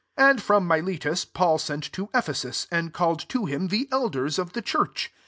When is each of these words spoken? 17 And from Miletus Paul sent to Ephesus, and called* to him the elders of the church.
17 0.17 0.29
And 0.31 0.41
from 0.41 0.67
Miletus 0.67 1.25
Paul 1.25 1.59
sent 1.59 1.93
to 1.93 2.09
Ephesus, 2.11 2.65
and 2.71 2.91
called* 2.91 3.29
to 3.29 3.45
him 3.45 3.67
the 3.67 3.87
elders 3.91 4.39
of 4.39 4.53
the 4.53 4.61
church. 4.63 5.11